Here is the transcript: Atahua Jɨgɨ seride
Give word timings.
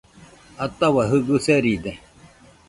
Atahua 0.65 1.03
Jɨgɨ 1.11 1.35
seride 1.45 1.91